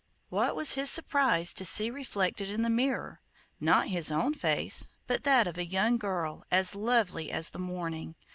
What 0.29 0.55
was 0.55 0.73
his 0.73 0.89
surprise 0.89 1.53
to 1.53 1.63
see 1.63 1.91
reflected 1.91 2.49
in 2.49 2.63
the 2.63 2.71
mirror, 2.71 3.21
not 3.59 3.89
his 3.89 4.11
own 4.11 4.33
face, 4.33 4.89
but 5.05 5.23
that 5.25 5.45
of 5.45 5.59
a 5.59 5.63
young 5.67 5.99
girl 5.99 6.43
as 6.49 6.73
lovely 6.73 7.29
as 7.31 7.51
the 7.51 7.59
morning! 7.59 8.15